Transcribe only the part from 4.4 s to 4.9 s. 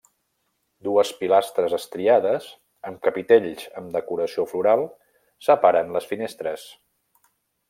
floral,